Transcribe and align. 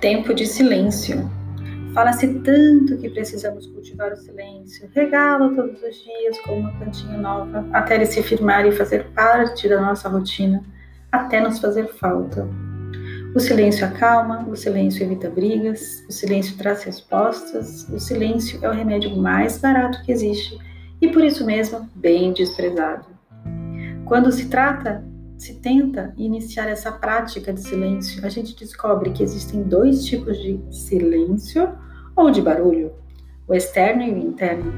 Tempo 0.00 0.32
de 0.32 0.46
silêncio. 0.46 1.28
Fala-se 1.92 2.28
tanto 2.40 2.96
que 2.98 3.10
precisamos 3.10 3.66
cultivar 3.66 4.12
o 4.12 4.16
silêncio, 4.16 4.88
regá-lo 4.94 5.56
todos 5.56 5.82
os 5.82 6.04
dias 6.04 6.38
com 6.46 6.60
uma 6.60 6.70
plantinha 6.78 7.18
nova, 7.18 7.66
até 7.72 7.96
ele 7.96 8.06
se 8.06 8.22
firmar 8.22 8.64
e 8.64 8.70
fazer 8.70 9.06
parte 9.06 9.68
da 9.68 9.80
nossa 9.80 10.08
rotina, 10.08 10.62
até 11.10 11.40
nos 11.40 11.58
fazer 11.58 11.88
falta. 11.88 12.48
O 13.34 13.40
silêncio 13.40 13.84
acalma, 13.84 14.46
o 14.48 14.54
silêncio 14.54 15.02
evita 15.02 15.28
brigas, 15.28 16.04
o 16.08 16.12
silêncio 16.12 16.56
traz 16.56 16.84
respostas, 16.84 17.88
o 17.88 17.98
silêncio 17.98 18.60
é 18.62 18.68
o 18.68 18.72
remédio 18.72 19.16
mais 19.16 19.58
barato 19.58 20.00
que 20.04 20.12
existe 20.12 20.56
e 21.00 21.08
por 21.08 21.24
isso 21.24 21.44
mesmo 21.44 21.88
bem 21.96 22.32
desprezado. 22.32 23.06
Quando 24.04 24.30
se 24.30 24.48
trata 24.48 25.04
se 25.38 25.54
tenta 25.54 26.12
iniciar 26.18 26.68
essa 26.68 26.90
prática 26.90 27.52
de 27.52 27.60
silêncio, 27.60 28.26
a 28.26 28.28
gente 28.28 28.58
descobre 28.58 29.10
que 29.10 29.22
existem 29.22 29.62
dois 29.62 30.04
tipos 30.04 30.36
de 30.36 30.60
silêncio 30.70 31.72
ou 32.16 32.30
de 32.30 32.42
barulho: 32.42 32.92
o 33.46 33.54
externo 33.54 34.02
e 34.02 34.12
o 34.12 34.18
interno. 34.18 34.72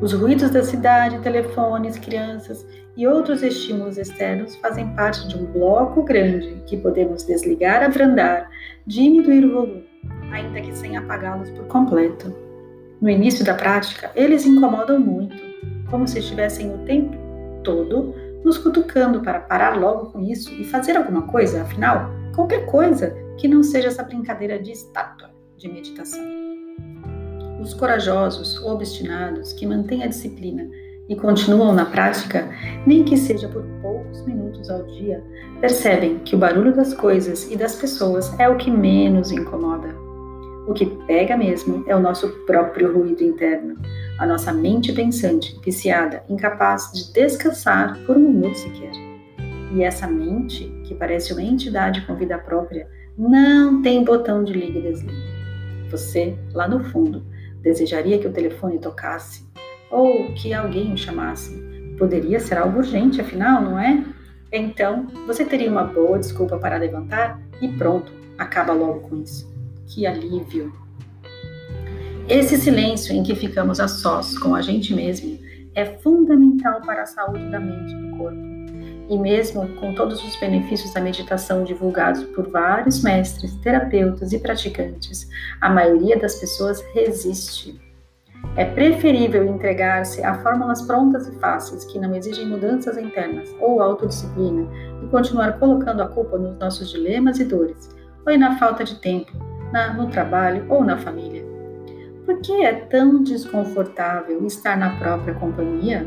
Os 0.00 0.12
ruídos 0.12 0.50
da 0.50 0.62
cidade, 0.62 1.18
telefones, 1.18 1.98
crianças 1.98 2.66
e 2.96 3.06
outros 3.06 3.42
estímulos 3.42 3.98
externos 3.98 4.56
fazem 4.56 4.94
parte 4.94 5.28
de 5.28 5.36
um 5.36 5.44
bloco 5.44 6.02
grande 6.02 6.62
que 6.66 6.76
podemos 6.76 7.24
desligar, 7.24 7.82
abrandar, 7.82 8.48
diminuir 8.86 9.44
o 9.44 9.52
volume, 9.52 9.86
ainda 10.32 10.60
que 10.60 10.74
sem 10.74 10.96
apagá-los 10.96 11.50
por 11.50 11.66
completo. 11.66 12.34
No 13.00 13.10
início 13.10 13.44
da 13.44 13.54
prática, 13.54 14.10
eles 14.14 14.46
incomodam 14.46 15.00
muito, 15.00 15.36
como 15.90 16.06
se 16.06 16.20
estivessem 16.20 16.72
o 16.74 16.78
tempo 16.78 17.16
todo 17.62 18.14
nos 18.44 18.58
cutucando 18.58 19.20
para 19.20 19.40
parar 19.40 19.78
logo 19.78 20.06
com 20.06 20.20
isso 20.20 20.52
e 20.54 20.64
fazer 20.64 20.96
alguma 20.96 21.22
coisa, 21.22 21.62
afinal, 21.62 22.10
qualquer 22.34 22.66
coisa 22.66 23.14
que 23.36 23.48
não 23.48 23.62
seja 23.62 23.88
essa 23.88 24.02
brincadeira 24.02 24.58
de 24.58 24.72
estátua 24.72 25.30
de 25.56 25.68
meditação. 25.68 26.22
Os 27.60 27.74
corajosos, 27.74 28.62
obstinados, 28.64 29.52
que 29.52 29.66
mantêm 29.66 30.02
a 30.02 30.06
disciplina 30.06 30.66
e 31.08 31.16
continuam 31.16 31.74
na 31.74 31.84
prática, 31.84 32.48
nem 32.86 33.04
que 33.04 33.16
seja 33.16 33.48
por 33.48 33.62
poucos 33.82 34.24
minutos 34.24 34.70
ao 34.70 34.84
dia, 34.84 35.22
percebem 35.60 36.20
que 36.20 36.34
o 36.34 36.38
barulho 36.38 36.74
das 36.74 36.94
coisas 36.94 37.50
e 37.50 37.56
das 37.56 37.74
pessoas 37.74 38.32
é 38.38 38.48
o 38.48 38.56
que 38.56 38.70
menos 38.70 39.30
incomoda. 39.30 39.94
O 40.66 40.72
que 40.72 40.86
pega 41.06 41.36
mesmo 41.36 41.84
é 41.86 41.96
o 41.96 42.00
nosso 42.00 42.28
próprio 42.46 42.92
ruído 42.92 43.22
interno, 43.22 43.76
a 44.20 44.26
nossa 44.26 44.52
mente 44.52 44.92
pensante, 44.92 45.58
viciada, 45.64 46.22
incapaz 46.28 46.92
de 46.92 47.10
descansar 47.10 47.98
por 48.04 48.18
um 48.18 48.20
minuto 48.20 48.54
sequer. 48.54 48.92
E 49.74 49.82
essa 49.82 50.06
mente, 50.06 50.70
que 50.84 50.94
parece 50.94 51.32
uma 51.32 51.42
entidade 51.42 52.02
com 52.02 52.14
vida 52.14 52.36
própria, 52.36 52.86
não 53.16 53.80
tem 53.80 54.04
botão 54.04 54.44
de 54.44 54.52
liga 54.52 54.78
e 54.78 54.82
desliga. 54.82 55.40
Você, 55.90 56.36
lá 56.52 56.68
no 56.68 56.84
fundo, 56.84 57.24
desejaria 57.62 58.18
que 58.18 58.26
o 58.26 58.32
telefone 58.32 58.78
tocasse 58.78 59.48
ou 59.90 60.34
que 60.34 60.52
alguém 60.52 60.92
o 60.92 60.98
chamasse. 60.98 61.58
Poderia 61.98 62.38
ser 62.40 62.58
algo 62.58 62.78
urgente, 62.78 63.22
afinal, 63.22 63.62
não 63.62 63.78
é? 63.78 64.04
Então, 64.52 65.06
você 65.26 65.46
teria 65.46 65.70
uma 65.70 65.84
boa 65.84 66.18
desculpa 66.18 66.58
para 66.58 66.76
levantar 66.76 67.40
e 67.62 67.68
pronto, 67.68 68.12
acaba 68.36 68.74
logo 68.74 69.00
com 69.00 69.22
isso. 69.22 69.50
Que 69.86 70.06
alívio! 70.06 70.89
Esse 72.30 72.56
silêncio 72.58 73.12
em 73.12 73.24
que 73.24 73.34
ficamos 73.34 73.80
a 73.80 73.88
sós 73.88 74.38
com 74.38 74.54
a 74.54 74.62
gente 74.62 74.94
mesmo 74.94 75.36
é 75.74 75.84
fundamental 75.84 76.80
para 76.80 77.02
a 77.02 77.06
saúde 77.06 77.50
da 77.50 77.58
mente 77.58 77.92
e 77.92 77.96
do 77.96 78.16
corpo. 78.16 78.38
E 79.08 79.18
mesmo 79.18 79.66
com 79.80 79.92
todos 79.96 80.24
os 80.24 80.38
benefícios 80.38 80.94
da 80.94 81.00
meditação 81.00 81.64
divulgados 81.64 82.22
por 82.22 82.48
vários 82.48 83.02
mestres, 83.02 83.56
terapeutas 83.56 84.32
e 84.32 84.38
praticantes, 84.38 85.28
a 85.60 85.68
maioria 85.68 86.16
das 86.20 86.36
pessoas 86.36 86.80
resiste. 86.94 87.80
É 88.54 88.64
preferível 88.64 89.44
entregar-se 89.44 90.22
a 90.22 90.34
fórmulas 90.34 90.82
prontas 90.82 91.26
e 91.26 91.32
fáceis 91.40 91.84
que 91.84 91.98
não 91.98 92.14
exigem 92.14 92.46
mudanças 92.46 92.96
internas 92.96 93.52
ou 93.58 93.82
autodisciplina 93.82 94.68
e 95.02 95.08
continuar 95.08 95.58
colocando 95.58 96.00
a 96.00 96.06
culpa 96.06 96.38
nos 96.38 96.56
nossos 96.60 96.92
dilemas 96.92 97.40
e 97.40 97.44
dores, 97.44 97.90
ou 98.24 98.38
na 98.38 98.56
falta 98.56 98.84
de 98.84 98.94
tempo, 99.00 99.32
na, 99.72 99.92
no 99.92 100.08
trabalho 100.08 100.64
ou 100.68 100.84
na 100.84 100.96
família. 100.96 101.39
Por 102.24 102.40
que 102.40 102.64
é 102.64 102.72
tão 102.72 103.22
desconfortável 103.22 104.46
estar 104.46 104.76
na 104.76 104.96
própria 104.96 105.34
companhia? 105.34 106.06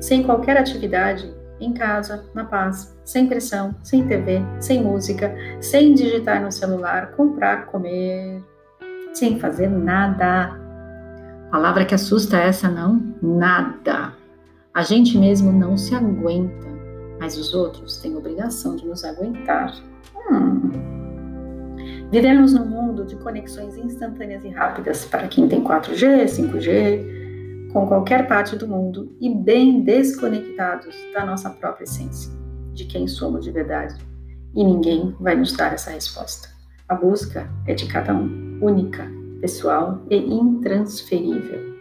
Sem 0.00 0.22
qualquer 0.22 0.56
atividade, 0.56 1.32
em 1.60 1.72
casa, 1.72 2.24
na 2.34 2.44
paz, 2.44 2.96
sem 3.04 3.26
pressão, 3.26 3.74
sem 3.82 4.06
TV, 4.06 4.42
sem 4.60 4.82
música, 4.82 5.34
sem 5.60 5.94
digitar 5.94 6.42
no 6.42 6.50
celular, 6.50 7.12
comprar, 7.12 7.66
comer, 7.66 8.42
sem 9.12 9.38
fazer 9.38 9.68
nada. 9.68 10.58
Palavra 11.50 11.84
que 11.84 11.94
assusta 11.94 12.38
essa, 12.38 12.68
não? 12.68 13.00
Nada. 13.22 14.12
A 14.74 14.82
gente 14.82 15.18
mesmo 15.18 15.52
não 15.52 15.76
se 15.76 15.94
aguenta, 15.94 16.66
mas 17.20 17.36
os 17.36 17.54
outros 17.54 17.98
têm 17.98 18.16
obrigação 18.16 18.74
de 18.74 18.86
nos 18.86 19.04
aguentar. 19.04 19.72
Hum. 20.30 20.70
Vivemos 22.10 22.52
num 22.52 22.64
mundo 22.64 22.81
de 23.04 23.16
conexões 23.16 23.76
instantâneas 23.76 24.44
e 24.44 24.48
rápidas 24.48 25.04
para 25.04 25.26
quem 25.28 25.48
tem 25.48 25.64
4G, 25.64 26.24
5G, 26.24 27.70
com 27.72 27.86
qualquer 27.86 28.28
parte 28.28 28.54
do 28.54 28.68
mundo 28.68 29.16
e 29.20 29.34
bem 29.34 29.82
desconectados 29.82 30.94
da 31.14 31.24
nossa 31.24 31.48
própria 31.48 31.84
essência, 31.84 32.30
de 32.74 32.84
quem 32.84 33.08
somos 33.08 33.44
de 33.44 33.50
verdade. 33.50 33.94
E 34.54 34.62
ninguém 34.62 35.16
vai 35.18 35.34
nos 35.34 35.52
dar 35.56 35.72
essa 35.72 35.90
resposta. 35.90 36.48
A 36.86 36.94
busca 36.94 37.48
é 37.66 37.74
de 37.74 37.86
cada 37.86 38.14
um, 38.14 38.58
única, 38.60 39.10
pessoal 39.40 40.04
e 40.10 40.16
intransferível. 40.16 41.72